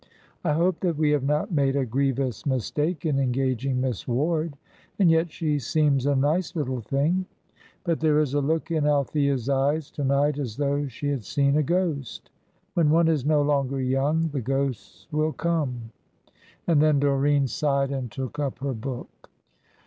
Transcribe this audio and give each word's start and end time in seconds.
I 0.43 0.53
hope 0.53 0.79
that 0.79 0.97
we 0.97 1.11
have 1.11 1.21
not 1.25 1.51
made 1.51 1.75
a 1.75 1.85
grievous 1.85 2.43
mistake 2.47 3.05
in 3.05 3.19
engaging 3.19 3.79
Miss 3.79 4.07
Ward 4.07 4.57
and 4.97 5.11
yet 5.11 5.31
she 5.31 5.59
seems 5.59 6.07
a 6.07 6.15
nice 6.15 6.55
little 6.55 6.81
thing! 6.81 7.27
But 7.83 7.99
there 7.99 8.19
is 8.19 8.33
a 8.33 8.41
look 8.41 8.71
in 8.71 8.87
Althea's 8.87 9.47
eyes 9.47 9.91
to 9.91 10.03
night 10.03 10.39
as 10.39 10.57
though 10.57 10.87
she 10.87 11.09
had 11.09 11.23
seen 11.23 11.55
a 11.55 11.61
ghost. 11.61 12.31
When 12.73 12.89
one 12.89 13.07
is 13.09 13.25
no 13.25 13.43
longer 13.43 13.79
young 13.79 14.29
the 14.29 14.41
ghosts 14.41 15.05
will 15.11 15.33
come;" 15.33 15.91
and 16.65 16.81
then 16.81 16.99
Doreen 16.99 17.45
sighed 17.45 17.91
and 17.91 18.09
took 18.11 18.39
up 18.39 18.57
her 18.57 18.73
book. 18.73 19.29